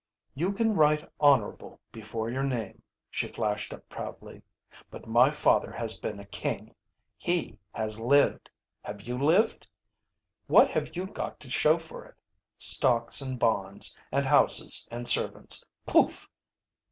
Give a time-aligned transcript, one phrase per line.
[0.33, 4.41] "You can write 'Honourable' before your name," she flashed up proudly.
[4.89, 6.73] "But my father has been a king.
[7.17, 8.49] He has lived.
[8.81, 9.67] Have you lived?
[10.47, 12.15] What have you got to show for it?
[12.57, 16.27] Stocks and bonds, and houses and servants pouf!